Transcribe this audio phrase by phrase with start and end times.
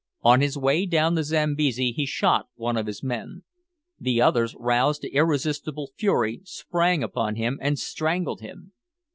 [0.23, 3.43] On his way down the Zambesi he shot one of his men.
[3.99, 8.73] The others, roused to irresistible fury, sprang upon him and strangled him.